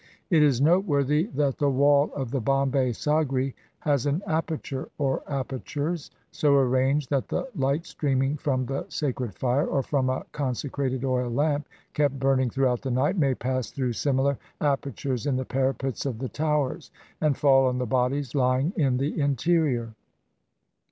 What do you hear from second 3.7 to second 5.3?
has an aperture or